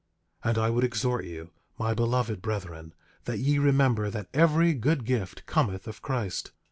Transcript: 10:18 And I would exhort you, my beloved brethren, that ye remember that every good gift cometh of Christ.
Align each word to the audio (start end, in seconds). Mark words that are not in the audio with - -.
10:18 0.43 0.49
And 0.49 0.57
I 0.57 0.69
would 0.71 0.83
exhort 0.83 1.25
you, 1.25 1.51
my 1.77 1.93
beloved 1.93 2.41
brethren, 2.41 2.95
that 3.25 3.37
ye 3.37 3.59
remember 3.59 4.09
that 4.09 4.29
every 4.33 4.73
good 4.73 5.05
gift 5.05 5.45
cometh 5.45 5.87
of 5.87 6.01
Christ. 6.01 6.53